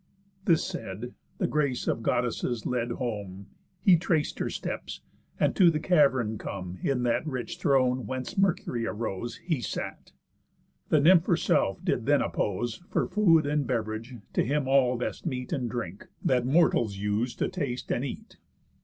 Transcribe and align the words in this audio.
This 0.45 0.65
said, 0.65 1.13
the 1.37 1.45
Grace 1.45 1.87
of 1.87 2.01
Goddesses 2.01 2.65
led 2.65 2.93
home, 2.93 3.45
He 3.83 3.97
trac'd 3.97 4.39
her 4.39 4.49
steps; 4.49 5.01
and, 5.39 5.55
to 5.55 5.69
the 5.69 5.79
cavern 5.79 6.39
come, 6.39 6.79
In 6.81 7.03
that 7.03 7.27
rich 7.27 7.59
throne, 7.59 8.07
whence 8.07 8.35
Mercury 8.35 8.87
arose, 8.87 9.37
He 9.45 9.61
sat. 9.61 10.11
The 10.89 10.99
Nymph 11.01 11.27
herself 11.27 11.85
did 11.85 12.07
then 12.07 12.23
appose, 12.23 12.81
For 12.89 13.05
food 13.05 13.45
and 13.45 13.67
bev'rage, 13.67 14.15
to 14.33 14.43
him 14.43 14.67
all 14.67 14.97
best 14.97 15.27
meat 15.27 15.53
And 15.53 15.69
drink, 15.69 16.07
that 16.25 16.47
mortals 16.47 16.97
use 16.97 17.35
to 17.35 17.47
taste 17.47 17.91
and 17.91 18.03
eat. 18.03 18.37